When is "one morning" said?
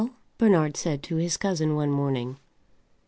1.75-2.37